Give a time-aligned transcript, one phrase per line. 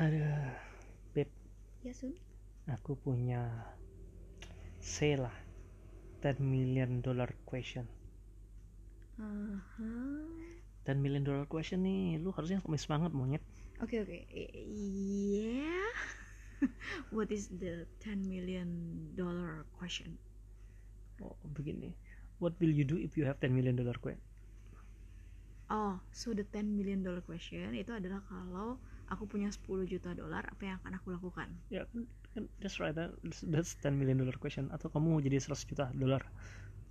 [0.00, 0.52] Aduh,
[1.14, 1.28] Beb,
[1.84, 2.14] Ya Sun.
[2.74, 3.40] aku punya
[4.92, 5.34] say lah
[6.22, 7.86] 10 million dollar question.
[9.18, 9.88] Aha.
[10.84, 13.42] 10 million dollar question nih, lu harusnya komis banget monyet.
[13.82, 14.18] Oke oke.
[14.32, 15.92] Yeah.
[17.16, 18.68] What is the 10 million
[19.16, 20.18] dollar question?
[21.22, 21.94] Oh, begini.
[22.38, 24.20] What will you do if you have 10 million dollar question?
[25.70, 28.76] Oh, so the 10 million dollar question itu adalah kalau
[29.12, 31.52] aku punya 10 juta dolar, apa yang akan aku lakukan?
[31.68, 32.96] Ya, kan, kan that's right.
[32.96, 34.72] That's, that's 10 million dollar question.
[34.72, 36.24] Atau kamu mau jadi 100 juta dolar?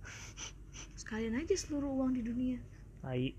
[1.02, 2.62] Sekalian aja seluruh uang di dunia.
[3.02, 3.34] Tai.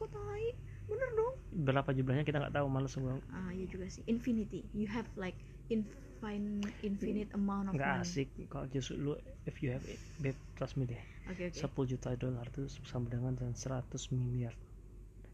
[0.00, 0.46] Kok tai?
[0.88, 1.34] Bener dong.
[1.52, 3.20] Berapa jumlahnya kita nggak tahu, males gua.
[3.36, 4.02] Ah, ya juga sih.
[4.08, 4.64] Infinity.
[4.72, 5.36] You have like
[5.68, 8.06] infinite infinite amount of Nggak money.
[8.06, 9.12] asik kalau justru lu
[9.44, 11.02] if you have it, Beb, trust me deh.
[11.30, 11.58] Oke oke.
[11.58, 13.54] 10 juta dolar itu sama dengan 100
[14.14, 14.54] miliar.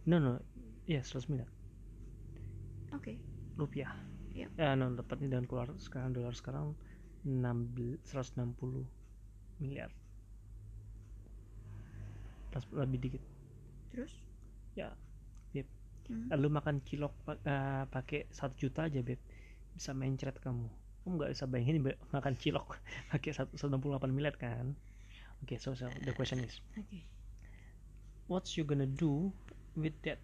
[0.08, 0.40] No, no.
[0.88, 1.48] Ya, 100 miliar.
[2.92, 3.18] Oke.
[3.60, 3.92] rupiah
[4.36, 4.50] Yep.
[4.60, 6.66] ya no tepatnya dengan keluar sekarang dolar sekarang
[7.24, 8.84] 16 160
[9.60, 9.90] miliar
[12.52, 13.22] Pas lebih dikit
[13.92, 14.12] Terus?
[14.76, 14.88] ya
[15.52, 15.66] beb
[16.08, 16.32] Hmm.
[16.40, 19.20] lu makan cilok eh, pakai satu juta aja beb
[19.76, 20.66] bisa mencret kamu
[21.04, 22.68] kamu nggak bisa bayangin be- makan cilok
[23.12, 24.72] pakai satu- 168 miliar kan
[25.44, 27.00] oke so, so the question is Oke.
[28.26, 29.32] what's you gonna do
[29.76, 30.18] with that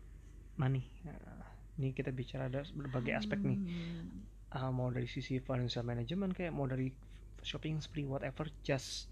[0.56, 4.30] money Nah, ini kita bicara ada berbagai aspek nih Hmm.
[4.54, 6.86] Ah, mau dari sisi financial management kayak mau dari
[7.42, 9.10] shopping spree whatever just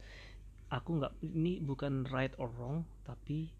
[0.71, 3.51] aku nggak ini bukan right or wrong tapi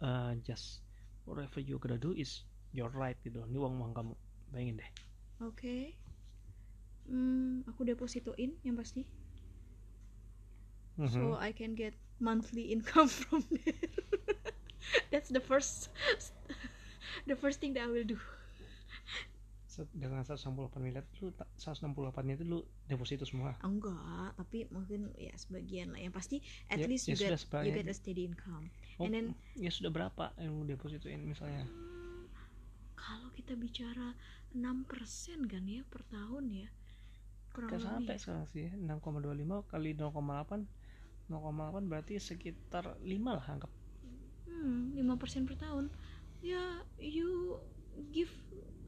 [0.00, 0.86] uh, just
[1.26, 4.14] whatever you gonna do is your right gitu ini uang uang kamu
[4.48, 4.90] bayangin deh
[5.38, 5.94] Oke.
[7.06, 9.06] Hmm, aku depositoin yang pasti.
[10.98, 11.38] So Mhm.
[11.38, 13.86] I can get monthly income from there.
[15.14, 15.94] That's the first
[17.24, 18.18] the first thing that I will do.
[19.94, 21.06] Dengan 168 miliar
[21.38, 22.58] ta- 168 nya itu lu
[22.90, 26.02] deposito semua Enggak, tapi mungkin ya sebagian lah.
[26.02, 28.74] Yang pasti at Ya- least ya you get you get a steady income.
[28.98, 32.26] oh, And then ya sudah berapa yang lu depositoin misalnya hmm,
[32.98, 34.18] kalau kita bicara
[34.50, 36.68] 6% kan ya per tahun ya.
[37.54, 38.18] Kurang Gak sampai lebih.
[38.18, 40.66] sekarang sih 6,25 kali 0,8
[41.30, 43.70] 0,8 berarti sekitar 5 lah anggap
[44.50, 45.86] Hmm, 5% per tahun.
[46.38, 46.62] Ya,
[46.96, 47.58] you
[48.14, 48.30] give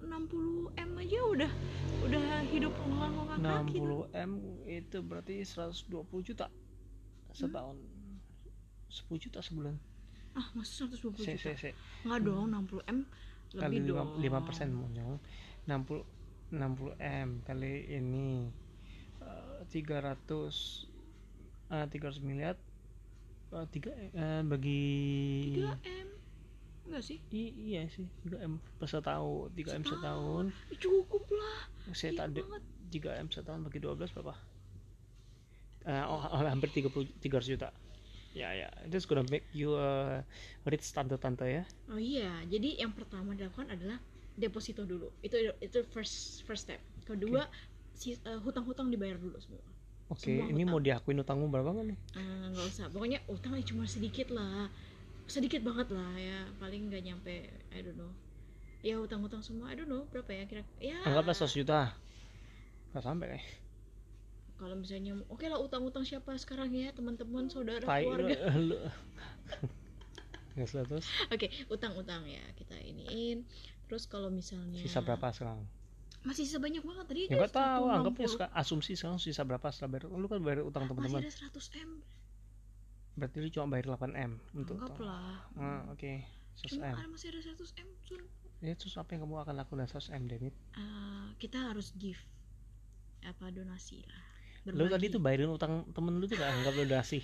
[0.00, 1.53] 60 M aja udah
[2.00, 3.78] udah hidup ngongkak kaki.
[3.83, 4.31] 60 M
[4.65, 5.91] itu berarti 120
[6.25, 6.47] juta
[7.31, 7.77] setahun
[8.88, 9.77] 10 juta sebulan
[10.31, 11.53] Ah, masa 120 se juta?
[11.53, 12.99] se se Enggak dong, 60 M
[13.53, 14.44] kali lebih 5, dong.
[14.47, 15.15] persen monyong
[15.67, 18.47] 60 60 M kali ini
[19.21, 20.17] eh, 300
[21.69, 22.55] eh, 300 miliar
[23.53, 24.82] eh, tiga eh, bagi
[25.61, 26.00] 3 M.
[26.91, 27.23] Enggak sih?
[27.31, 31.71] I- iya sih 3 M per setahun 3 M setahun Ih, Cukup lah.
[31.95, 32.62] saya tadi banget.
[32.91, 34.34] 3 M setahun bagi 12 berapa?
[35.87, 37.71] Eh, oh, oh, hampir 30 300 juta.
[38.31, 40.23] Ya ya, it's gonna make you a
[40.67, 41.62] rich tante-tante ya.
[41.91, 43.99] Oh iya, jadi yang pertama dilakukan adalah
[44.39, 45.11] deposito dulu.
[45.23, 46.79] Itu itu first first step.
[47.06, 47.47] Kedua,
[47.91, 49.62] si eh, hutang-hutang dibayar dulu semua.
[50.11, 51.99] Oke, Semua ini mau diakuin utangmu berapa nggak nih?
[52.19, 54.67] Eh, nggak usah pokoknya utangnya cuma sedikit lah
[55.31, 58.11] sedikit banget lah ya paling nggak nyampe I don't know
[58.83, 61.95] ya utang-utang semua I don't know berapa ya kira ya Anggaplah 100 juta.
[62.91, 63.47] Nggak sampai kayak.
[64.61, 67.89] kalau misalnya oke lah utang-utang siapa sekarang ya teman-teman saudara lu.
[67.89, 68.77] keluarga lu.
[70.59, 73.47] Nggak salah, terus oke utang-utang ya kita iniin
[73.89, 75.65] terus kalau misalnya sisa berapa sekarang?
[76.21, 77.97] masih sisa banyak banget tadi Ya nggak tahu, 160.
[77.97, 80.05] anggapnya asumsi sekarang sisa berapa setelah bayar.
[80.12, 81.21] Lu kan bayar utang masih teman-teman.
[81.25, 81.91] ada 100 m
[83.15, 86.12] Berarti lu cuma bayar 8 M untuk lah Ah, oke.
[86.56, 87.10] 100 cuma M.
[87.10, 88.22] masih ada 100 m Sun.
[88.60, 90.54] Ya terus apa yang kamu akan lakukan dengan 100 M, Demit?
[90.75, 92.20] Eh, kita harus give
[93.20, 94.25] apa donasi lah
[94.66, 95.12] Lu tadi Berbagi.
[95.12, 97.20] tuh bayarin utang temen lu tuh gak anggap lu donasi.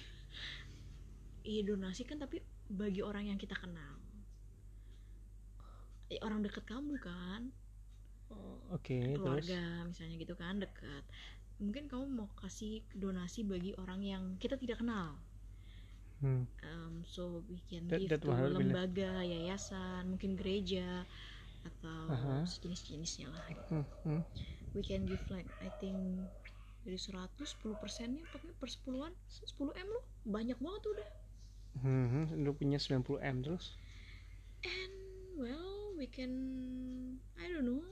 [1.45, 3.97] iya donasi kan tapi bagi orang yang kita kenal
[6.07, 7.51] Eh, orang dekat kamu kan
[8.69, 11.03] Oke, terus keluarga misalnya gitu kan dekat
[11.57, 15.15] mungkin kamu mau kasih donasi bagi orang yang kita tidak kenal
[16.21, 16.45] hmm.
[16.63, 21.05] Um, so we can That- give that to lembaga yayasan mungkin gereja
[21.63, 22.35] atau Aha.
[22.47, 24.23] sejenis-jenisnya lah Hmm, hmm.
[24.73, 26.31] we can give like I think
[26.87, 31.11] dari 100 10 persennya pokoknya per 10an 10 m loh banyak banget udah
[31.77, 32.25] Hmm, hmm.
[32.41, 33.77] lu punya 90 M terus.
[34.65, 34.95] and
[35.37, 36.33] well we can
[37.37, 37.85] I don't know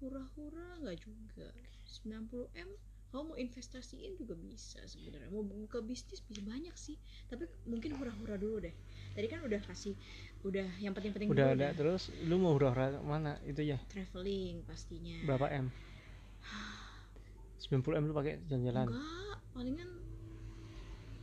[0.00, 1.50] hura-hura nggak juga
[1.84, 2.70] 90 m
[3.10, 5.26] Kalau mau investasiin juga bisa sebenarnya.
[5.28, 6.94] Mau buka bisnis bisa banyak sih.
[7.26, 8.74] Tapi mungkin hura-hura dulu deh.
[9.12, 9.98] Tadi kan udah kasih
[10.40, 11.70] udah yang penting-penting udah ada dah.
[11.76, 15.20] terus lu mau hura-hura mana itu ya Traveling pastinya.
[15.28, 15.68] berapa m
[17.68, 19.90] 90 m lu pakai jalan-jalan Enggak, palingan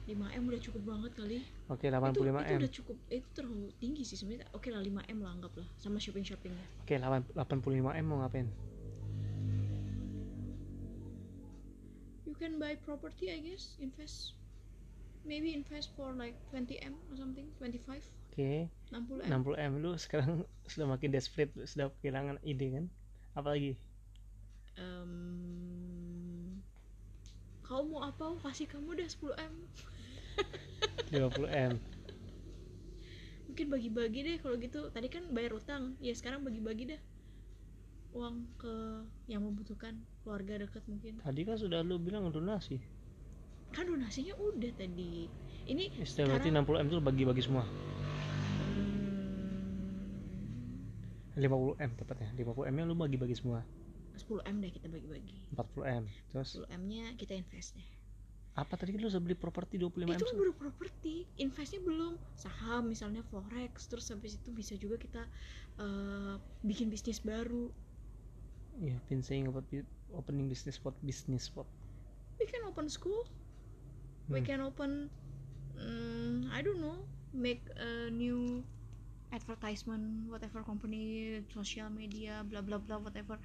[0.05, 1.37] 5 m udah cukup banget kali.
[1.67, 5.09] oke itu, 85 itu m udah cukup itu terlalu tinggi sih sebenarnya oke lah 5
[5.09, 8.47] m lah anggap lah sama shopping shoppingnya oke 8 85 m mau ngapain
[12.27, 14.35] you can buy property I guess invest.
[15.25, 18.69] Maybe invest for like 20 m or something 25 oke.
[18.89, 19.45] 60 m.
[19.45, 20.33] 60 m lu sekarang
[20.71, 22.85] sudah makin desperate sudah kehilangan ide kan?
[23.37, 23.77] Apalagi
[24.77, 26.63] Em,
[27.65, 28.25] kau mau apa?
[28.43, 29.53] Kasih kamu deh 10 m.
[31.11, 31.79] 50 m.
[33.47, 34.81] Mungkin bagi-bagi deh kalau gitu.
[34.91, 35.83] Tadi kan bayar utang.
[36.03, 37.01] Ya sekarang bagi-bagi deh
[38.15, 41.19] uang ke yang membutuhkan keluarga dekat mungkin.
[41.19, 42.79] Tadi kan sudah lu bilang donasi.
[43.75, 45.27] Kan donasinya udah tadi.
[45.67, 47.67] Ini istilah berarti 60 m itu bagi-bagi semua?
[48.63, 48.95] Hmm,
[51.35, 52.29] 50 m tepatnya.
[52.39, 53.67] 50 m nya lu bagi-bagi semua?
[54.15, 55.51] 10 m deh kita bagi-bagi.
[55.53, 56.03] 40 m.
[56.31, 56.63] Terus?
[56.63, 57.89] 10 m nya kita invest deh.
[58.57, 61.29] Apa tadi kan lu sudah beli properti 25 m itu baru properti.
[61.37, 62.17] Investnya belum.
[62.33, 65.21] Saham misalnya forex terus habis itu bisa juga kita
[65.77, 67.69] eh, bikin bisnis baru
[68.79, 69.65] you have been saying about
[70.15, 71.67] opening business spot business spot
[72.39, 73.23] we can open school.
[74.31, 74.47] We Hmm.
[74.47, 75.09] can open
[75.77, 76.99] mm, I don't know
[77.33, 78.65] make a new
[79.31, 83.37] advertisement whatever company social media bla bla bla whatever.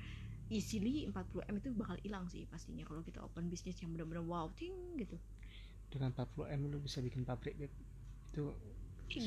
[0.50, 4.48] Easily 40 m itu bakal hilang sih pastinya kalau kita open bisnis yang benar-benar wow
[4.54, 5.16] ting gitu.
[5.92, 8.44] Dengan 40 m lu bisa bikin pabrik itu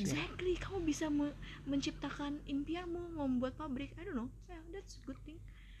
[0.00, 0.20] Siap.
[0.26, 0.52] exactly.
[0.58, 1.36] Kamu bisa me-
[1.70, 3.94] menciptakan impianmu membuat pabrik.
[3.98, 4.30] I don't know.
[4.50, 5.38] Yeah, that's a good thing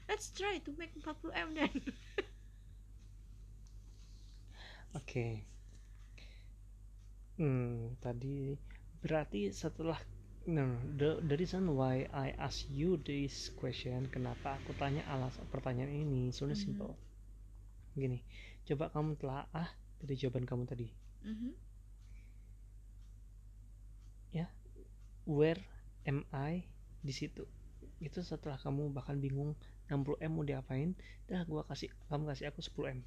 [0.08, 1.70] let's try to make 40 m then.
[4.98, 5.44] Oke.
[7.36, 8.56] Hmm tadi
[9.04, 10.00] berarti setelah
[10.48, 10.64] no,
[11.00, 16.32] the, the reason why I ask you this question kenapa aku tanya alas pertanyaan ini
[16.32, 16.64] soalnya Mhm.
[16.64, 16.92] simple.
[17.96, 18.18] Gini
[18.66, 19.68] coba kamu telaah
[20.00, 20.88] dari jawaban kamu tadi.
[21.24, 21.50] Mhm.
[25.26, 25.58] where
[26.06, 26.62] am I?
[27.02, 27.42] Di situ.
[27.98, 29.58] Itu setelah kamu bahkan bingung
[29.90, 30.90] 60 m mau diapain
[31.30, 33.00] dah gua kasih kamu kasih aku 10 m.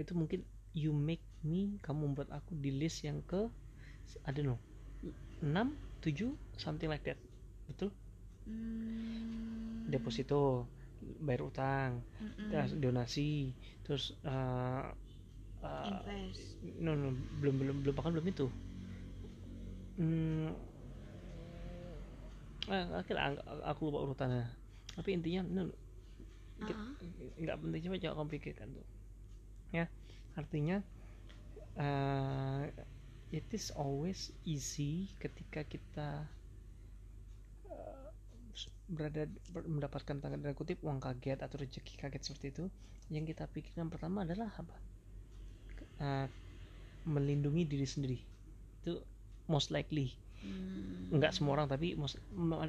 [0.00, 0.44] Itu mungkin
[0.76, 3.48] you make me kamu membuat aku di list yang ke
[4.24, 4.60] I don't know
[5.42, 7.18] 6 7 something like that.
[7.68, 7.90] Betul?
[8.46, 9.86] Hmm.
[9.86, 10.66] deposito
[11.22, 12.48] bayar utang Mm-mm.
[12.50, 13.52] terus donasi
[13.86, 14.90] terus uh,
[15.62, 16.58] uh, invest.
[16.82, 18.46] no, no belum belum belum bahkan belum itu.
[19.96, 20.52] Hmm,
[22.68, 22.84] eh,
[23.16, 24.44] ang- aku lupa urutannya.
[24.96, 25.62] Tapi intinya no,
[26.56, 26.92] Kita- Ah,
[27.36, 28.86] nggak penting coba coba kamu pikirkan tuh.
[29.74, 29.84] Ya
[30.36, 30.80] artinya
[31.76, 32.64] uh,
[33.32, 36.08] it is always easy ketika kita
[37.68, 38.08] uh,
[38.88, 42.64] berada ber- mendapatkan tanda tanda kutip uang kaget atau rezeki kaget seperti itu
[43.12, 44.76] yang kita pikirkan pertama adalah apa?
[46.00, 46.26] Uh,
[47.06, 48.18] melindungi diri sendiri.
[48.82, 49.02] Itu
[49.48, 50.16] most likely.
[50.36, 51.16] Hmm.
[51.16, 52.20] nggak semua orang tapi most,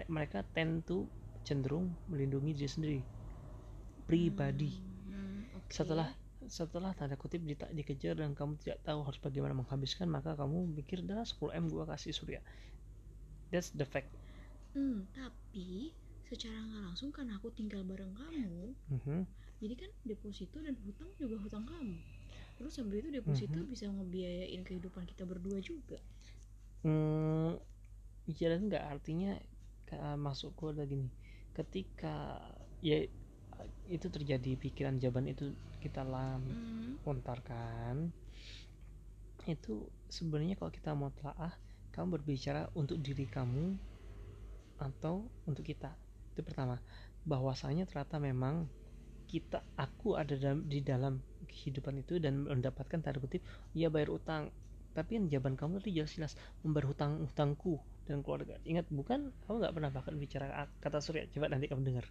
[0.07, 1.03] mereka tend to
[1.43, 2.99] cenderung melindungi diri sendiri
[4.09, 4.71] pribadi.
[5.07, 5.43] Hmm,
[5.77, 6.09] setelah
[6.57, 10.99] setelah tanda kutip dita- dikejar dan kamu tidak tahu harus bagaimana menghabiskan maka kamu mikir
[11.09, 12.41] dah 10 m gua kasih surya.
[13.51, 14.15] That's the fact.
[14.75, 15.69] Hmm, tapi
[16.29, 18.59] secara nggak langsung kan aku tinggal bareng kamu
[18.89, 19.27] Mhm.
[19.61, 21.97] jadi kan deposito dan hutang juga hutang kamu.
[22.57, 23.67] Terus habis itu deposito Mhm.
[23.71, 25.99] bisa ngebiayain kehidupan kita berdua juga.
[26.85, 27.57] Hmm,
[28.31, 28.83] iya dan nggak.
[28.93, 29.31] Artinya
[29.87, 31.07] ka- maksudku ada gini.
[31.57, 32.07] Ketika
[32.89, 32.97] ya
[33.87, 35.45] itu terjadi pikiran jawaban itu
[35.83, 37.95] kita lam Hmm, lontarkan.
[39.47, 39.73] Itu
[40.17, 41.53] sebenarnya kalau kita mau telaah
[41.93, 43.65] kamu berbicara untuk diri kamu
[44.77, 45.15] atau
[45.49, 45.91] untuk kita.
[46.33, 46.77] Itu pertama.
[47.25, 48.55] Bahwasanya ternyata memang
[49.27, 51.13] kita aku ada dalam, di dalam
[51.51, 53.41] kehidupan itu dan mendapatkan tanda kutip
[53.75, 54.43] ya bayar utang.
[54.95, 56.33] Tapi yang jawaban kamu tadi jelas-jelas
[56.63, 57.73] membayar hutang hutangku
[58.07, 58.55] dan keluarga.
[58.65, 60.45] Ingat bukan kamu nggak pernah bahkan bicara
[60.83, 61.23] kata surya.
[61.33, 62.05] Coba nanti kamu dengar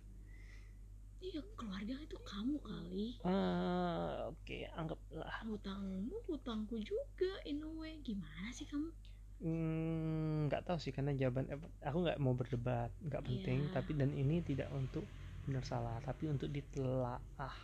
[1.27, 3.07] iya keluarga itu kamu kali.
[3.27, 5.35] Ah, oke anggaplah.
[5.43, 7.99] Hutangmu hutangku juga in a way.
[8.01, 8.95] Gimana sih kamu?
[9.37, 13.69] Hmm, nggak tahu sih karena jawaban eh, aku nggak mau berdebat nggak penting.
[13.69, 13.73] Iya.
[13.75, 15.05] tapi dan ini tidak untuk
[15.45, 17.57] benar salah tapi untuk ditelaah.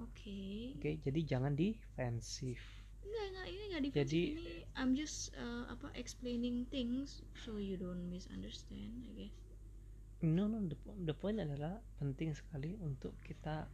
[0.00, 0.78] Oke.
[0.80, 2.62] Oke jadi jangan defensif.
[3.04, 4.48] Enggak, enggak, ini enggak defensive Jadi- ini
[4.78, 9.36] I'm just uh, apa explaining things so you don't misunderstand I guess.
[10.22, 10.76] No no the,
[11.08, 13.68] the point adalah penting sekali untuk kita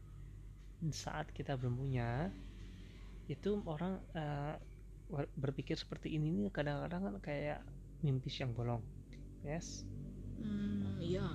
[0.92, 2.30] saat kita belum punya
[3.26, 3.98] itu orang
[5.10, 7.60] ber- berpikir seperti ini nih kadang-kadang kan kayak
[8.02, 8.82] mimpi yang bolong.
[9.42, 9.86] Yes?
[10.36, 11.26] Hmm, iya,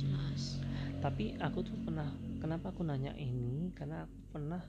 [0.00, 0.58] jelas.
[1.00, 2.08] tapi aku tuh pernah
[2.42, 3.72] kenapa aku nanya ini?
[3.72, 4.60] Karena aku pernah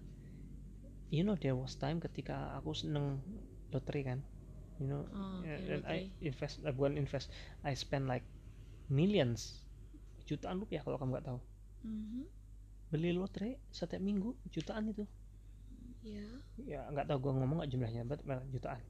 [1.12, 3.20] you know there was time ketika aku seneng
[3.72, 4.20] lottery kan?
[4.80, 7.30] You know Oh, yeah, oke, dan I invest uh, bukan invest
[7.62, 8.26] I spend like
[8.90, 9.62] millions
[10.32, 11.40] jutaan rupiah kalau kamu nggak tahu.
[11.84, 12.24] Mhm,
[12.88, 15.04] beli lotre setiap minggu jutaan itu.
[16.02, 16.26] Iya.
[16.66, 18.82] ya nggak tahu gua ngomong nggak jumlahnya but jutaan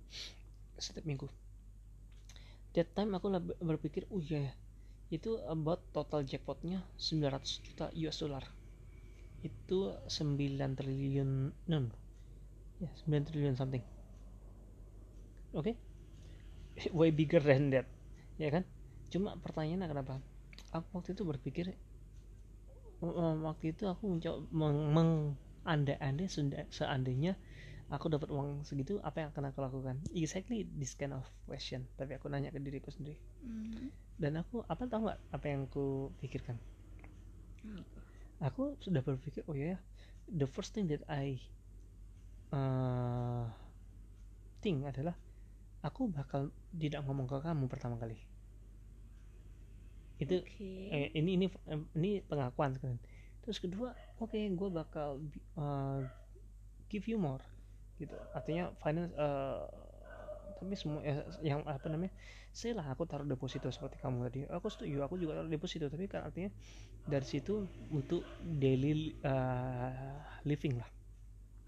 [0.77, 1.27] setiap minggu.
[2.71, 3.27] That time aku
[3.59, 4.53] berpikir oh iya ya,
[5.11, 8.45] itu about total jackpotnya 900 juta US dollar.
[9.43, 11.91] Itu 9 triliun no, no.
[12.79, 13.83] ya 9 triliun something.
[15.51, 15.75] Oke
[16.95, 17.87] way bigger than that.
[18.39, 18.63] Ya kan?
[19.11, 20.13] Cuma pertanyaannya kenapa
[20.77, 21.77] aku waktu itu berpikir eh,
[23.47, 25.35] waktu itu aku mencoba meng, meng-
[25.73, 26.25] andai-andai
[26.77, 27.33] seandainya
[27.95, 32.11] aku dapat uang segitu apa yang akan aku lakukan exactly this kind of question tapi
[32.17, 33.91] aku nanya ke diriku sendiri Mhm.
[34.21, 35.85] dan aku apa tahu nggak apa yang aku
[36.21, 36.57] pikirkan
[37.65, 37.91] Apa?
[38.47, 39.77] aku sudah berpikir oh ya
[40.27, 41.25] the first thing that I
[42.53, 43.45] uh,
[44.63, 45.15] think adalah
[45.87, 46.43] aku bakal
[46.81, 48.17] tidak ngomong ke kamu pertama kali
[50.21, 50.93] itu Oke.
[50.93, 51.45] eh, ini ini
[51.97, 53.01] ini pengakuan sekalian
[53.41, 55.17] terus kedua oke gue bakal
[55.57, 56.05] uh,
[56.91, 57.41] give you more
[58.01, 58.17] gitu.
[58.33, 59.69] Artinya finance uh,
[60.61, 62.13] tapi semua eh, yang apa namanya
[62.53, 64.39] saya lah aku taruh deposito seperti kamu tadi.
[64.49, 66.51] Aku setuju aku juga taruh deposito tapi kan artinya
[67.07, 70.89] dari situ untuk daily uh, living lah.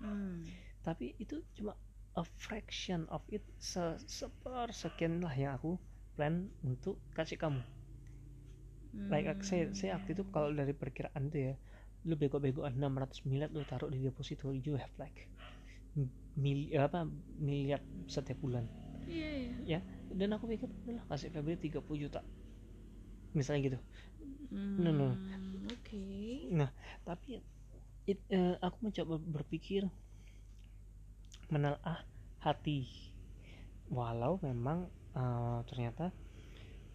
[0.03, 0.43] Hmm.
[0.83, 1.79] tapi itu cuma
[2.19, 5.79] a fraction of it se seper sekian lah yang aku
[6.19, 7.63] plan untuk kasih kamu
[9.11, 11.53] like aku- saya saya waktu itu kalau dari perkiraan itu ya
[12.07, 15.19] lu bego-begoan 600 miliar lu taruh di deposito you have like
[16.43, 16.99] mil apa
[17.47, 18.65] miliar setiap bulan
[19.03, 19.29] Iya,
[19.69, 19.79] iya.
[20.19, 22.19] dan aku pikir udahlah kasih Febri 30 juta
[23.33, 23.77] misalnya gitu
[24.77, 25.07] No, no.
[25.13, 26.01] Hmm, Oke.
[27.05, 27.41] tapi
[28.11, 29.81] it, eh, aku mencoba berpikir
[31.53, 31.99] menelaah
[32.43, 32.79] hati
[33.95, 34.79] walau memang
[35.15, 36.05] eh, ternyata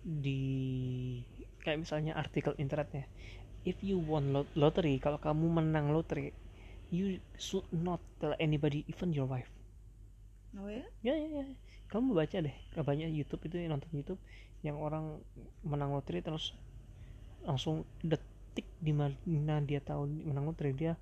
[0.05, 0.41] di
[1.63, 3.05] kayak misalnya artikel internetnya
[3.67, 6.33] if you won lot- lottery kalau kamu menang lottery
[6.89, 9.51] you should not tell anybody even your wife
[10.57, 10.81] Oh ya?
[11.05, 11.47] ya ya ya
[11.93, 14.21] kamu baca deh banyak YouTube itu yang nonton YouTube
[14.65, 15.21] yang orang
[15.63, 16.57] menang lotre terus
[17.45, 20.97] langsung detik di mana dia tahu menang lotre dia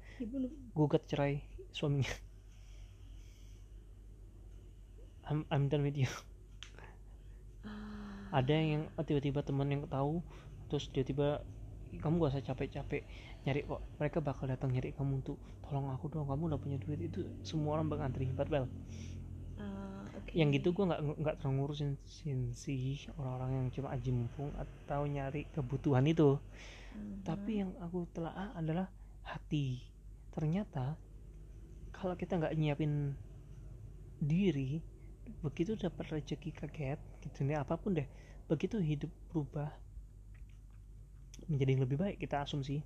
[0.75, 1.41] gugat cerai
[1.73, 2.11] suaminya
[5.27, 6.11] I'm, I'm done with you
[7.67, 8.43] Ah.
[8.43, 10.23] ada yang tiba-tiba teman yang tahu
[10.69, 11.29] terus tiba-tiba
[12.03, 13.03] kamu gak usah capek-capek
[13.47, 13.81] nyari kok.
[14.01, 16.27] Mereka bakal datang nyari kamu untuk tolong aku dong.
[16.31, 17.01] Kamu udah punya duit.
[17.09, 18.67] Itu semua orang mengantri but well
[19.59, 20.31] Ah, oke.
[20.37, 25.03] yang gitu gue nggak nggak terlalu ngurusin sin- sih orang-orang yang cuma aji mumpung atau
[25.09, 26.37] nyari kebutuhan itu.
[26.95, 27.25] Mhm.
[27.29, 28.87] tapi yang aku telah adalah
[29.27, 29.67] hati.
[30.35, 30.97] Ternyata
[31.97, 32.93] kalau kita nggak nyiapin
[34.21, 34.81] diri
[35.45, 38.09] begitu dapat rezeki kaget gitu nih apa pun deh
[38.51, 39.69] begitu hidup berubah
[41.47, 42.83] menjadi lebih baik kita asumsi.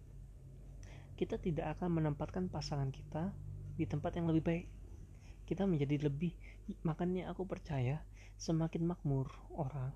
[1.17, 3.33] Kita tidak akan menempatkan pasangan kita
[3.77, 4.67] di tempat yang lebih baik.
[5.45, 6.33] Kita menjadi lebih
[6.87, 8.01] makanya aku percaya
[8.39, 9.91] semakin makmur orang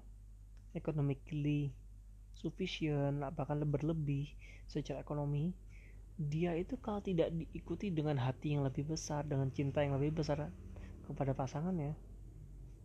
[0.74, 1.70] economically
[2.34, 4.34] sufficient bahkan berlebih
[4.66, 5.54] secara ekonomi
[6.18, 10.50] dia itu kalau tidak diikuti dengan hati yang lebih besar dengan cinta yang lebih besar
[11.06, 11.94] kepada pasangannya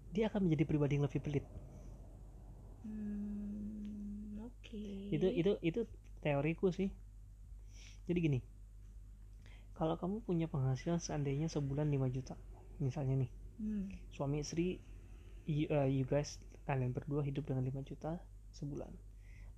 [0.10, 1.46] dia akan menjadi pribadi yang lebih pelit.
[2.82, 3.19] Hmm.
[5.16, 5.82] Itu itu itu
[6.24, 6.90] teoriku sih
[8.08, 8.40] jadi gini
[9.78, 12.36] kalau kamu punya penghasilan seandainya sebulan 5 juta
[12.86, 13.90] misalnya nih Hmm.
[14.16, 14.68] suami istri
[15.56, 16.32] you, uh, you guys
[16.70, 18.12] kalian berdua hidup dengan 5 juta
[18.60, 18.92] sebulan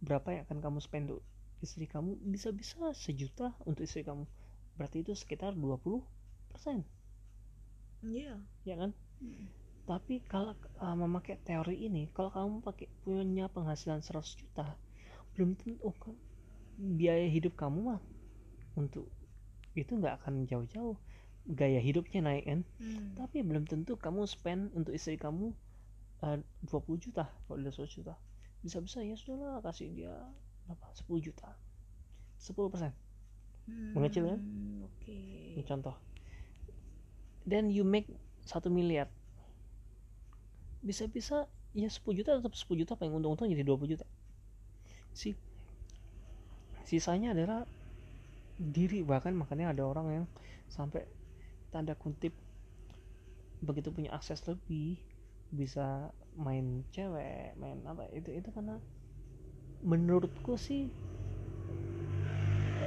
[0.08, 1.24] berapa yang akan kamu spend untuk
[1.66, 4.26] istri kamu bisa-bisa sejuta untuk istri kamu
[4.78, 6.02] berarti itu sekitar 20
[6.52, 6.78] persen
[8.02, 8.34] Iya.
[8.70, 8.92] ya kan
[9.22, 9.46] Hmm.
[9.90, 10.54] tapi kalau
[10.86, 14.66] uh, memakai teori ini kalau kamu pakai punya penghasilan 100 juta
[15.36, 16.16] belum tentu oh, kan
[16.82, 18.02] biaya hidup kamu mah
[18.76, 19.08] untuk
[19.78, 20.98] itu nggak akan jauh-jauh.
[21.42, 22.62] Gaya hidupnya naik kan.
[22.78, 23.18] Hmm.
[23.18, 25.54] tapi belum tentu kamu spend untuk istri kamu
[26.22, 26.38] uh,
[26.70, 28.14] 20 juta kalau udah 100 juta.
[28.62, 30.14] Bisa-bisa ya sudahlah kasih dia
[30.70, 30.86] berapa?
[30.94, 31.50] 10 juta.
[32.38, 32.92] 10 persen.
[33.96, 34.40] Mengecil kan?
[34.42, 35.18] Hmm, Oke.
[35.58, 35.96] ini contoh.
[37.48, 38.10] Then you make
[38.46, 39.10] 1 miliar.
[40.86, 44.06] Bisa-bisa ya 10 juta tetap 10 juta paling untung-untung jadi 20 juta
[45.12, 45.36] si
[46.88, 47.64] sisanya adalah
[48.58, 50.26] diri bahkan makanya ada orang yang
[50.70, 51.08] sampai
[51.72, 52.36] tanda kutip
[53.62, 54.98] begitu punya akses lebih
[55.52, 58.80] bisa main cewek main apa itu itu karena
[59.84, 60.88] menurutku sih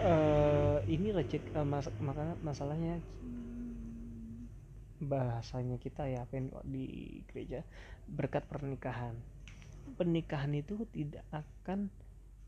[0.04, 3.00] eh ini rezeki eh, mas, makanya masalahnya
[5.04, 7.64] bahasanya kita ya apa yang di gereja
[8.08, 9.16] berkat pernikahan.
[10.00, 11.92] Pernikahan itu tidak akan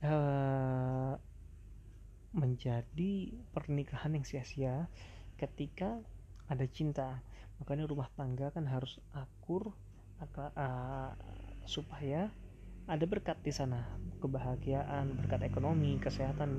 [0.03, 1.13] eh,
[2.37, 3.13] menjadi
[3.55, 4.75] pernikahan yang sia-sia
[5.41, 5.91] ketika
[6.53, 7.25] ada cinta.
[7.59, 9.73] Makanya rumah tangga kan harus akur
[10.21, 11.13] aka- eh,
[11.67, 12.29] supaya
[12.95, 13.81] ada berkat di sana.
[14.23, 16.51] Kebahagiaan berkat ekonomi kesehatan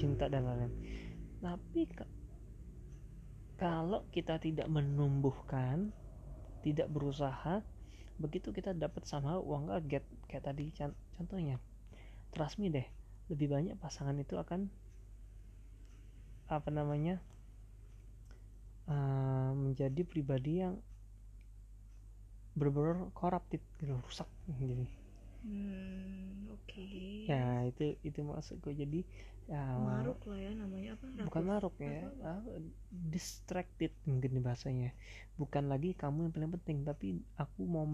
[0.00, 0.74] cinta dan lain-lain.
[1.44, 2.12] Tapi ka-
[3.56, 5.76] kalau kita tidak menumbuhkan
[6.64, 7.54] tidak berusaha
[8.22, 10.72] begitu kita dapat sama uang get kayak tadi
[11.16, 11.56] contohnya
[12.36, 12.86] trust me deh
[13.32, 14.60] lebih banyak pasangan itu akan
[16.46, 17.18] apa namanya
[18.90, 20.74] eh, menjadi pribadi yang
[22.58, 24.28] benar-benar corrupted gitu rusak
[24.58, 24.86] jadi
[25.44, 26.86] Hmm, oke.
[27.30, 29.00] ya itu itu maksudku jadi
[29.50, 31.06] ya Maruk lah ya namanya apa?
[31.26, 31.50] bukan Rakus.
[31.50, 32.50] maruk ya apa,
[33.14, 34.90] distracted mungkin bahasanya
[35.40, 37.06] bukan lagi kamu yang paling penting tapi
[37.42, 37.84] aku mau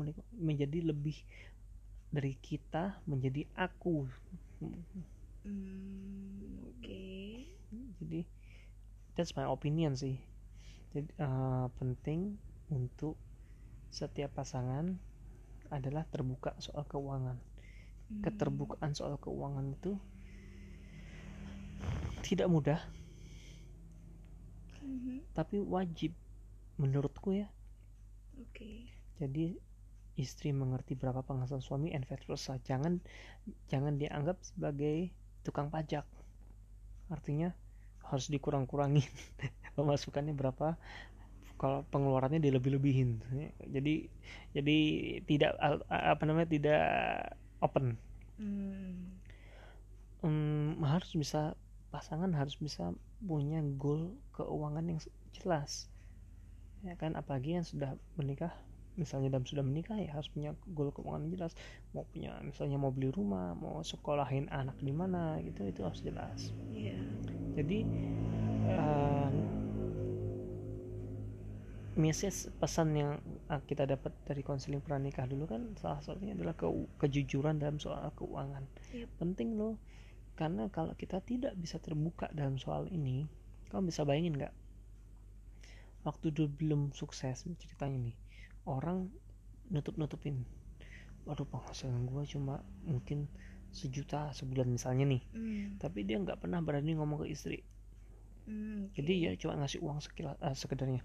[0.48, 1.16] menjadi lebih
[2.14, 3.96] dari kita menjadi aku
[5.44, 7.00] Hmm, oke.
[8.00, 8.20] jadi
[9.16, 10.16] that's my opinion sih
[10.94, 12.20] jadi eh, penting
[12.72, 13.16] untuk
[13.92, 14.98] setiap pasangan
[15.72, 17.38] adalah terbuka soal keuangan
[18.10, 18.24] Hmm.
[18.24, 19.92] keterbukaan soal keuangan itu
[22.22, 22.80] tidak mudah
[24.82, 26.12] Mhm, tapi wajib
[26.80, 27.48] menurutku ya
[28.40, 28.90] Oke.
[29.20, 29.56] jadi
[30.16, 32.58] istri mengerti berapa penghasilan suami and vice versa.
[32.62, 33.00] Jangan
[33.68, 35.10] jangan dianggap sebagai
[35.46, 36.04] tukang pajak.
[37.10, 37.52] Artinya
[38.08, 39.08] harus dikurang-kurangin
[39.76, 40.76] pemasukannya berapa
[41.56, 43.22] kalau pengeluarannya dilebih-lebihin.
[43.70, 44.10] Jadi
[44.52, 44.78] jadi
[45.24, 45.52] tidak
[45.88, 46.82] apa namanya tidak
[47.62, 47.94] open.
[48.36, 49.22] Hmm,
[50.22, 51.58] Hmm, harus bisa
[51.90, 55.00] pasangan harus bisa punya goal keuangan yang
[55.34, 55.90] jelas.
[56.86, 58.54] Ya kan apalagi yang sudah menikah
[58.94, 61.52] misalnya dan sudah menikah ya harus punya goal keuangan yang jelas.
[61.96, 66.52] Mau punya misalnya mau beli rumah mau sekolahin anak di mana gitu itu harus jelas.
[66.72, 66.98] Iya.
[67.52, 67.78] jadi
[68.72, 69.30] eh,
[71.92, 73.12] message pesan yang
[73.52, 78.08] ah, kita dapat dari konseling pranikah dulu kan salah satunya adalah ke- kejujuran dalam soal
[78.16, 78.64] keuangan.
[78.96, 79.08] Yep.
[79.20, 79.76] penting loh
[80.32, 83.28] karena kalau kita tidak bisa terbuka dalam soal ini
[83.68, 84.54] kamu bisa bayangin nggak?
[86.02, 88.16] Waktu dulu belum sukses ceritanya nih
[88.66, 89.10] orang
[89.72, 90.44] nutup nutupin
[91.22, 93.30] waduh penghasilan gue cuma mungkin
[93.72, 95.22] sejuta sebulan misalnya nih.
[95.32, 97.64] Hmm, tapi dia nggak pernah berani ngomong ke istri.
[98.44, 98.98] Hmm, oke.
[98.98, 101.00] jadi ya cuma ngasih uang sekilas eh, sekedarnya.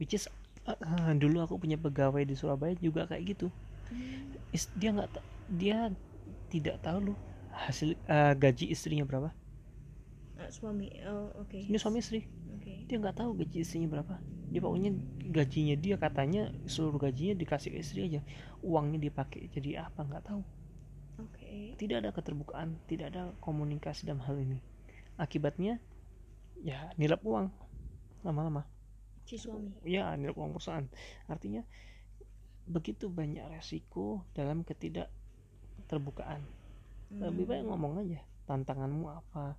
[0.00, 0.26] Which is
[0.66, 3.48] eh, eh, dulu aku punya pegawai di Surabaya juga kayak gitu.
[3.92, 5.10] Hmm, Is- dia nggak
[5.52, 5.92] dia
[6.50, 7.18] tidak tahu loh
[7.54, 9.30] hasil eh, gaji istrinya berapa.
[10.40, 10.90] Ah, suami.
[11.06, 11.54] Oh, oke.
[11.54, 12.26] ini suami istri.
[12.58, 12.88] Oke.
[12.88, 14.18] dia nggak tahu gaji istrinya berapa
[14.52, 14.92] dia pokoknya
[15.32, 18.20] gajinya dia katanya seluruh gajinya dikasih ke istri aja.
[18.60, 20.42] Uangnya dipakai jadi apa nggak tahu.
[21.20, 21.76] Oke.
[21.76, 24.60] tidak ada keterbukaan tidak ada komunikasi dalam hal ini.
[25.16, 25.80] Akibatnya
[26.60, 27.48] ya nilap uang
[28.22, 28.68] lama-lama.
[29.24, 29.72] Si suami.
[29.88, 30.84] ya nilai uang perusahaan.
[31.28, 31.64] Artinya
[32.68, 35.08] begitu banyak resiko dalam ketidak
[35.88, 36.44] terbukaan.
[37.12, 39.54] Lebih baik Hmm, ngomong aja tantanganmu apa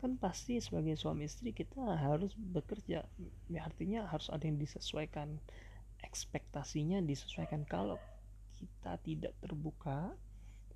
[0.00, 3.00] kan pasti sebagai suami istri kita harus bekerja
[3.48, 5.40] ya artinya harus ada yang disesuaikan
[6.04, 7.96] ekspektasinya disesuaikan kalau
[8.56, 10.12] kita tidak terbuka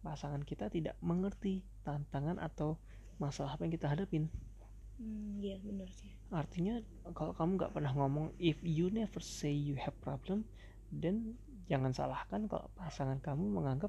[0.00, 2.80] pasangan kita tidak mengerti tantangan atau
[3.20, 4.24] masalah apa yang kita hadapin
[5.00, 6.12] Hmm, iya benar sih.
[6.30, 6.76] artinya
[7.16, 10.44] kalau kamu nggak pernah ngomong if you never say you have problem
[10.92, 13.88] then jangan salahkan kalau pasangan kamu menganggap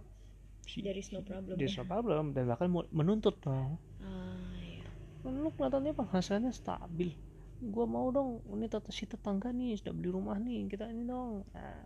[0.80, 1.60] There is no problem.
[1.60, 1.84] there's ya.
[1.84, 4.41] no problem dan bahkan menuntut dong Ah,
[5.26, 7.14] lu kelihatannya penghasilannya stabil
[7.62, 11.46] gua mau dong ini tata si tetangga nih sudah beli rumah nih kita ini dong
[11.54, 11.86] nah,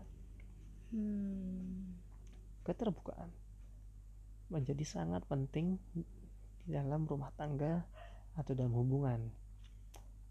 [0.94, 1.98] Hmm.
[2.64, 3.28] keterbukaan
[4.48, 7.84] menjadi sangat penting di dalam rumah tangga
[8.38, 9.28] atau dalam hubungan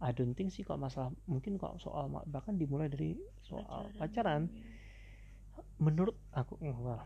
[0.01, 4.63] I don't think sih kalau masalah mungkin kalau soal bahkan dimulai dari soal pacaran, iya.
[5.81, 7.01] menurut aku well,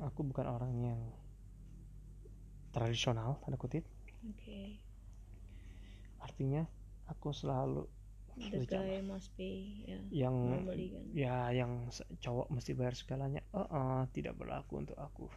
[0.00, 1.00] aku bukan orang yang
[2.70, 3.84] tradisional tanda kutip
[4.28, 4.89] Oke.
[6.26, 6.62] Artinya
[7.12, 7.84] aku selalu
[8.40, 10.00] The guy must pay ya.
[10.24, 11.04] yang Normally kan.
[11.12, 11.72] ya yang
[12.24, 15.28] cowok mesti bayar segalanya oh, oh, tidak berlaku untuk aku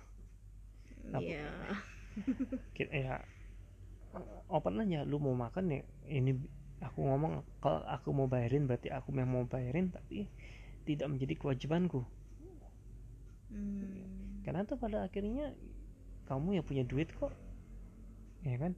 [1.11, 1.19] Apa?
[1.19, 1.51] Iya.
[2.75, 3.19] Ki- ya
[4.55, 6.31] open aja lu mau makan ya ini
[6.87, 10.27] aku ngomong kalau aku mau bayarin berarti aku yang mau bayarin tapi
[10.87, 12.01] tidak menjadi kewajibanku
[13.53, 14.41] Hmm.
[14.43, 15.53] karena tuh pada akhirnya
[16.29, 17.31] kamu yang punya duit kok
[18.43, 18.73] ya kan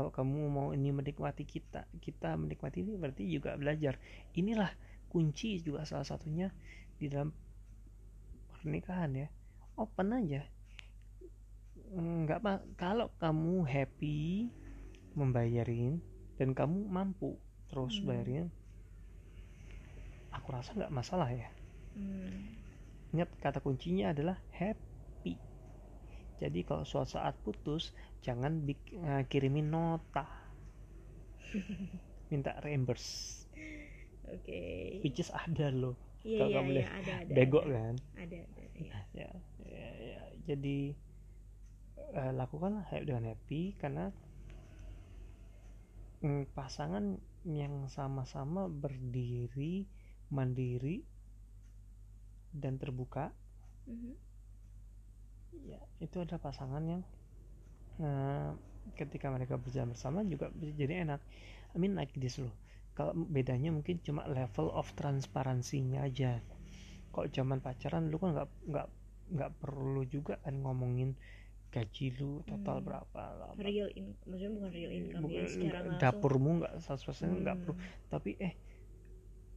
[0.00, 4.00] kalau kamu mau ini menikmati kita kita menikmati ini berarti juga belajar.
[4.32, 4.72] Inilah
[5.12, 6.48] kunci juga salah satunya
[6.96, 7.28] di dalam
[8.56, 9.28] pernikahan ya.
[9.76, 10.40] Open aja.
[11.92, 14.48] Nggak apa kalau kamu happy
[15.12, 16.00] membayarin
[16.40, 17.36] dan kamu mampu
[17.68, 18.08] terus Hmm.
[18.08, 18.46] bayarin
[20.32, 21.52] aku rasa nggak masalah ya.
[21.92, 22.56] Hmm.
[23.12, 24.89] ingat kata kuncinya adalah happy
[26.42, 27.82] jadi kalau suatu saat putus
[28.26, 30.24] jangan eh, kirimin nota
[32.30, 33.46] minta reimburse
[34.30, 34.60] Oke.
[35.02, 37.32] which is ada loh Iya kalau iya iya lihat ada ada.
[37.34, 37.72] bego ada.
[37.72, 38.64] kan Ada ada.
[38.76, 38.92] Iya.
[39.20, 39.30] ya,
[39.64, 40.20] ya, ya.
[40.48, 40.78] jadi
[42.20, 44.04] eh, lakukanlah dengan happy karena
[46.24, 47.04] mm, pasangan
[47.44, 49.74] yang sama-sama berdiri
[50.36, 50.96] mandiri
[52.54, 53.32] dan terbuka
[53.86, 54.29] Mhm.
[55.60, 57.02] Ya itu adalah pasangan yang
[57.98, 58.50] eh,
[58.96, 61.20] ketika mereka berjalan bersama juga bisa jadi enak.
[61.72, 62.52] I mean like this loh.
[62.92, 66.42] Kalau bedanya mungkin cuma level of transparansinya aja.
[67.10, 68.88] Kalau zaman pacaran lu kan nggak nggak
[69.30, 71.14] nggak perlu juga kan ngomongin
[71.70, 72.86] gaji lu total Hmm.
[72.90, 76.00] berapa lah Real in, maksudnya bukan real income ya Bukan- secara langsung.
[76.02, 77.74] dapurmu nggak 100% nggak perlu.
[77.78, 77.86] Hmm.
[78.10, 78.52] tapi eh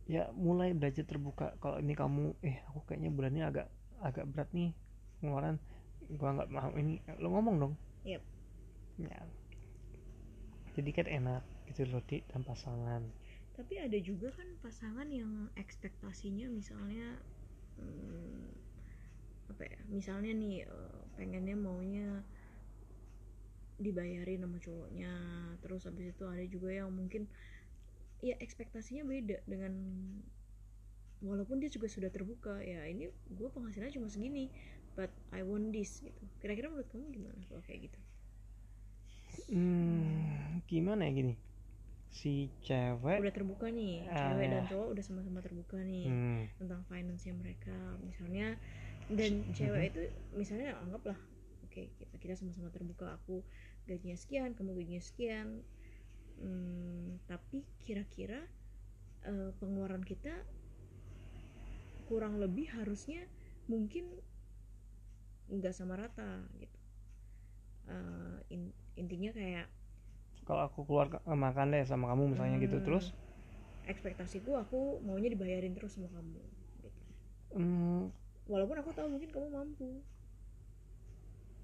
[0.05, 1.57] ya mulai belajar terbuka.
[1.57, 4.75] Kalau ini kamu eh aku kayaknya bulan ini agak agak berat nih
[5.17, 5.57] pengeluaran
[6.19, 8.21] gua nggak mau ini lo ngomong dong Yep.
[8.97, 9.19] ya
[10.75, 13.01] jadi kan enak gitu loh di dan pasangan
[13.53, 17.21] Tapi ada juga kan pasangan yang ekspektasinya misalnya
[17.77, 18.49] hmm,
[19.51, 19.79] apa ya?
[19.91, 22.09] Misalnya nih eh, pengennya maunya
[23.83, 25.11] dibayarin sama cowoknya.
[25.61, 27.23] Terus habis itu ada juga yang mungkin
[28.27, 29.73] ya ekspektasinya beda dengan
[31.23, 34.51] walaupun dia juga sudah terbuka ya ini gue penghasilannya cuma segini
[34.97, 36.23] but I want this gitu.
[36.41, 37.99] Kira-kira menurut kamu gimana kalau kayak gitu?
[39.49, 41.33] Hmm, gimana ya gini?
[42.17, 42.33] Si
[42.65, 44.51] cewek udah terbuka nih Ah, cewek ya.
[44.53, 47.75] dan cowok udah sama-sama terbuka nih hmm, tentang finance mereka.
[48.01, 48.57] Misalnya
[49.11, 50.01] dan cewek itu
[50.33, 51.19] misalnya anggaplah
[51.67, 53.43] oke kita kita sama-sama terbuka aku
[53.89, 55.49] gajinya sekian kamu gajinya sekian
[56.33, 58.41] Hmm, tapi kira-kira
[59.25, 60.33] eh, pengeluaran kita
[62.09, 63.21] kurang lebih harusnya
[63.71, 64.03] mungkin
[65.51, 66.77] nggak sama rata gitu
[67.83, 69.67] Eh, in- intinya kayak
[70.47, 72.85] kalau aku keluar ke- makan deh sama kamu misalnya gitu Hmm.
[72.87, 73.05] terus
[73.91, 76.39] ekspektasiku aku maunya dibayarin terus sama kamu
[76.83, 77.01] gitu.
[77.55, 78.11] hmm,
[78.47, 79.89] walaupun aku tahu mungkin kamu mampu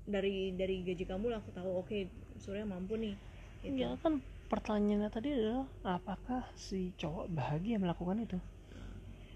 [0.09, 1.97] dari dari gaji kamu lah aku tahu oke
[2.41, 3.15] Surya mampu nih
[3.63, 3.79] gitu.
[3.83, 4.13] ya kan
[4.49, 8.37] pertanyaannya tadi adalah apakah si cowok bahagia melakukan itu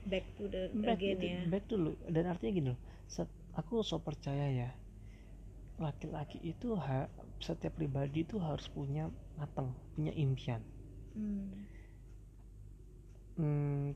[0.06, 3.98] back to the back, again ya back dulu dan artinya gini loh set- aku so
[4.08, 4.70] percaya ya
[5.86, 7.00] laki-laki itu ha,
[7.48, 9.04] setiap pribadi itu harus punya
[9.40, 10.62] matang punya impian.
[11.16, 11.66] Hmm,
[13.38, 13.94] Hmm,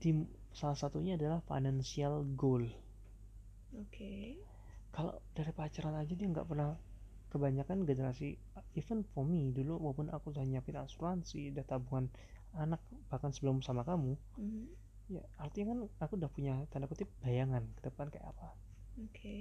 [0.00, 0.10] di
[0.58, 2.62] salah satunya adalah financial goal.
[3.80, 4.12] Oke.
[4.94, 6.70] Kalau dari pacaran aja dia nggak pernah
[7.32, 8.28] kebanyakan generasi
[8.80, 12.06] even for me dulu maupun aku udah nyiapin asuransi udah tabungan
[12.64, 14.12] anak bahkan sebelum sama kamu.
[14.36, 14.66] Mhm,
[15.14, 18.48] ya artinya kan aku udah punya tanda kutip bayangan ke depan kayak apa.
[19.04, 19.34] Oke.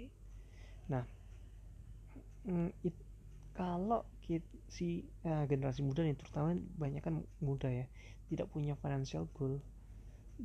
[2.45, 3.06] Hmm, it-
[3.58, 4.88] kalau kit- si
[5.30, 6.49] eh, generasi muda nih terutama
[6.82, 7.15] banyak kan
[7.47, 7.86] muda ya
[8.30, 9.54] tidak punya financial goal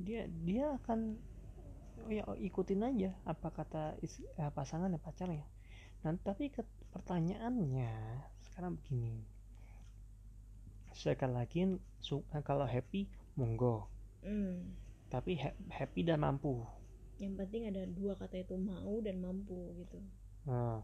[0.06, 1.00] dia dia akan
[2.06, 5.00] oh ya ikutin aja apa kata is- eh, pasangan ya.
[5.06, 5.44] Pacarnya
[6.02, 7.92] nah tapi ke- pertanyaannya
[8.46, 9.14] sekarang begini.
[10.94, 11.61] Sekali lagi
[12.06, 13.00] su- eh, kalau happy
[13.38, 13.74] monggo.
[14.22, 14.76] Hmm,
[15.12, 16.55] tapi ha- happy dan mampu.
[17.23, 19.99] Yang penting ada dua kata itu mau dan mampu gitu.
[20.49, 20.79] Nah,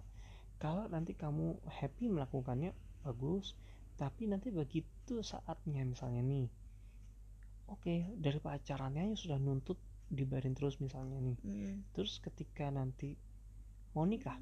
[0.63, 2.71] kalau nanti kamu happy melakukannya
[3.05, 3.47] bagus,
[4.01, 6.47] tapi nanti begitu saatnya misalnya nih,
[7.75, 9.79] oke dari pacarannya aja sudah nuntut
[10.17, 13.11] dibayarin terus misalnya nih, Hmm, terus ketika nanti
[13.95, 14.39] mau nikah,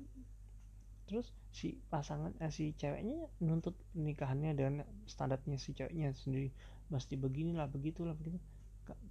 [1.08, 1.26] terus
[1.58, 4.74] si pasangan eh, si ceweknya nuntut nikahannya dengan
[5.12, 6.48] standarnya si ceweknya sendiri,
[6.92, 8.38] mesti beginilah begitulah begitu,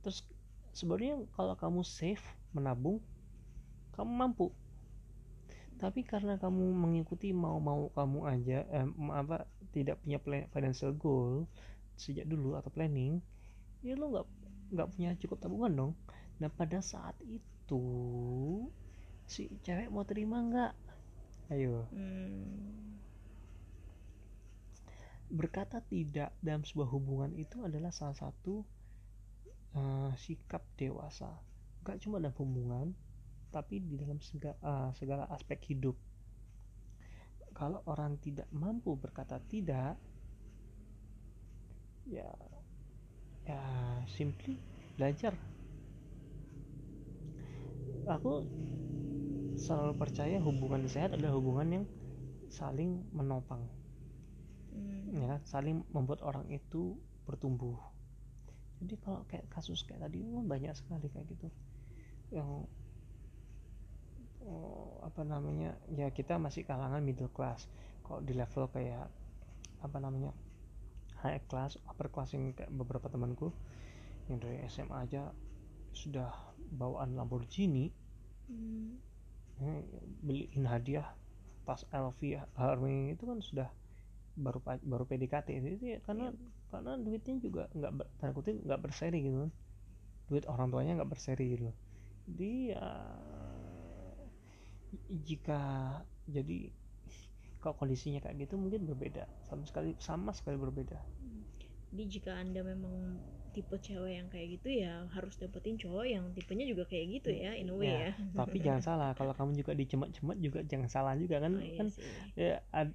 [0.02, 0.20] terus
[0.74, 3.00] sebenarnya kalau kamu save menabung,
[3.94, 4.50] kamu mampu.
[5.78, 11.46] Tapi karena kamu mengikuti mau-mau kamu aja eh, apa tidak punya plan, financial goal
[11.94, 13.22] sejak dulu atau planning
[13.86, 14.28] ya lo nggak
[14.74, 15.92] nggak punya cukup tabungan dong.
[16.40, 17.84] Nah pada saat itu
[19.28, 20.74] si cewek mau terima nggak?
[21.52, 21.86] Ayo.
[21.92, 22.98] Hmm,
[25.34, 28.64] berkata tidak dalam sebuah hubungan itu adalah salah satu
[29.78, 31.30] uh, sikap dewasa.
[31.84, 32.88] Gak cuma dalam hubungan
[33.54, 35.94] tapi di dalam segala, uh, segala aspek hidup.
[37.54, 39.94] Kalau orang tidak mampu berkata tidak
[42.10, 42.26] ya
[43.46, 43.62] ya
[44.10, 44.58] simply
[44.98, 45.38] belajar.
[48.10, 48.44] Aku
[49.56, 51.86] selalu percaya hubungan sehat adalah hubungan yang
[52.50, 53.64] saling menopang.
[54.74, 55.14] Hmm.
[55.14, 56.98] ya saling membuat orang itu
[57.30, 57.78] bertumbuh
[58.84, 61.48] jadi kalau kayak kasus kayak tadi itu banyak sekali kayak gitu.
[62.36, 62.68] Yang
[64.44, 67.72] oh, apa namanya ya kita masih kalangan middle class.
[68.04, 69.08] Kalau di level kayak
[69.80, 70.36] apa namanya
[71.24, 73.56] high class upper class yang kayak beberapa temanku
[74.28, 75.32] yang dari SMA aja
[75.96, 76.32] sudah
[76.76, 77.88] bawaan Lamborghini.
[78.44, 79.00] Hmm.
[79.64, 79.80] ya,
[80.20, 81.16] beliin hadiah
[81.64, 82.20] tas LV
[82.60, 83.70] Hermes itu kan sudah
[84.36, 86.36] baru baru PDKT itu ya karena
[86.74, 89.52] karena duitnya juga nggak tanda kutip nggak berseri gitu kan.
[90.30, 91.70] Duit orang tuanya nggak berseri gitu.
[92.30, 92.88] Jadi ya
[95.28, 95.60] jika
[96.30, 96.72] jadi
[97.62, 99.24] kalau kondisinya kayak gitu mungkin berbeda.
[99.48, 101.00] Sama sekali sama sekali berbeda.
[101.94, 103.22] Jadi jika anda memang
[103.54, 107.54] tipe cewek yang kayak gitu ya harus dapetin cowok yang tipenya juga kayak gitu ya
[107.54, 108.12] in a way Ya, ya.
[108.34, 109.10] tapi jangan salah.
[109.14, 111.54] Kalau kamu juga dicemat-cemat juga jangan salah juga kan.
[111.54, 112.10] Oh, iya kan sih.
[112.34, 112.94] ya ada,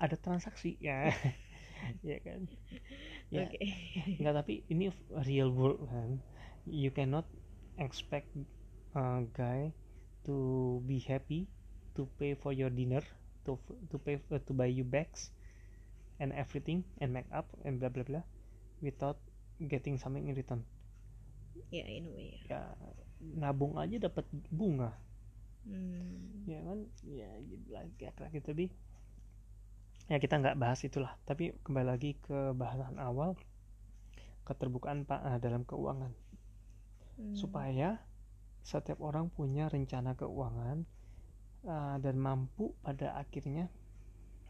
[0.00, 1.12] ada transaksi ya.
[2.04, 2.44] Ya kan
[3.30, 3.58] ya Oke.
[4.18, 4.90] Enggak tapi ini
[5.26, 6.10] real world kan.
[6.66, 7.26] You cannot
[7.78, 8.28] expect
[8.94, 9.72] a guy
[10.26, 10.36] to
[10.88, 11.48] be happy
[11.96, 13.02] to pay for your dinner,
[13.46, 13.58] to
[13.90, 15.30] to pay uh, to buy you bags
[16.20, 18.24] and everything and make up and blah blah blah
[18.82, 19.18] without
[19.72, 20.62] getting something in return.
[21.70, 22.42] Ya in a way ya.
[22.50, 22.60] Ya
[23.42, 24.90] nabung aja dapat bunga,
[25.68, 26.48] Hmm.
[26.48, 26.78] ya kan?
[27.04, 28.66] Ya gitu lah kayak kayak gitu bi.
[30.10, 33.38] Ya kita nggak bahas itulah, tapi kembali lagi ke bahasan awal
[34.42, 36.10] keterbukaan pak eh, dalam keuangan.
[37.20, 37.36] Hmm.
[37.36, 38.00] supaya
[38.64, 40.88] setiap orang punya rencana keuangan
[41.68, 43.68] uh, dan mampu pada akhirnya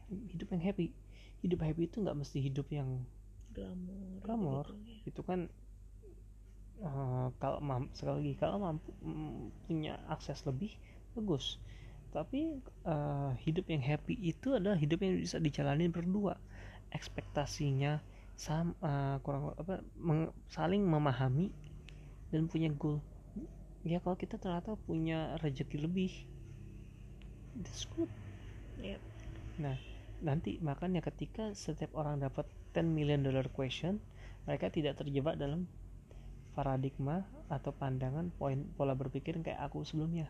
[0.07, 0.95] hidup yang happy
[1.43, 3.03] hidup happy itu nggak mesti hidup yang
[3.51, 4.23] glamor.
[4.23, 4.65] Glamor.
[4.71, 4.99] gitu ya.
[5.11, 5.39] itu kan
[6.79, 10.71] uh, kalau mampu sekali lagi kalau mampu mm, punya akses lebih
[11.11, 11.59] bagus
[12.15, 12.39] tapi
[12.93, 16.33] uh, hidup yang happy itu adalah hidup yang bisa dijalani berdua
[16.97, 17.93] ekspektasinya
[18.45, 19.75] sam uh, kurang apa
[20.07, 21.47] meng- saling memahami
[22.31, 22.99] dan punya goal
[23.91, 26.11] ya kalau kita ternyata punya rezeki lebih
[27.55, 28.09] that's good
[28.79, 29.01] Yep.
[29.63, 29.77] nah
[30.27, 33.93] nanti makanya ketika setiap orang dapat 10 million dollar question
[34.47, 35.61] mereka tidak terjebak dalam
[36.57, 37.17] paradigma
[37.57, 40.27] atau pandangan poin pola berpikir kayak aku sebelumnya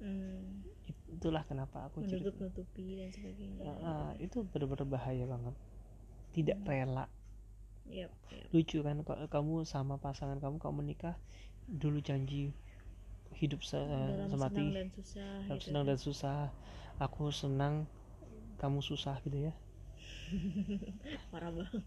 [0.00, 0.69] Hmm.
[1.08, 3.62] Itulah kenapa aku cerita Menutup-nutupi dan sebagainya.
[3.64, 5.54] Ah, ah, itu benar-benar bahaya banget
[6.30, 7.06] tidak rela
[7.90, 8.46] Yep, yep.
[8.54, 11.18] lucu kan kalau kamu sama pasangan kamu kamu menikah
[11.66, 12.54] dulu janji
[13.34, 15.32] hidup se Dalam semati senang dan susah.
[15.42, 15.88] dalam gitu senang kan.
[15.90, 16.38] dan susah
[17.02, 17.74] aku senang
[18.62, 19.52] kamu susah gitu ya
[21.34, 21.82] Parah banget.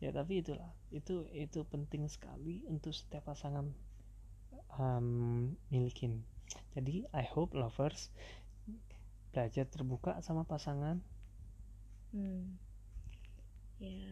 [0.00, 3.68] ya tapi itulah itu itu penting sekali untuk setiap pasangan
[4.76, 6.24] um, milikin
[6.74, 8.10] jadi I hope lovers
[9.32, 10.96] belajar terbuka sama pasangan
[12.12, 12.58] Hmm.
[13.84, 14.04] Ya,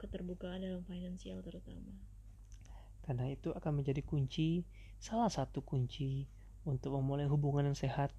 [0.00, 1.92] keterbukaan dalam finansial terutama.
[3.06, 4.48] karena itu akan menjadi kunci
[5.06, 6.26] salah satu kunci
[6.70, 8.10] untuk memulai hubungan yang sehat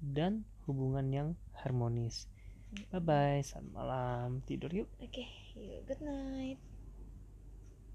[0.00, 0.32] dan
[0.66, 1.28] hubungan yang
[1.60, 2.16] harmonis
[2.90, 5.24] bye bye selamat malam tidur yuk Oke,
[5.56, 6.58] yuk, good night.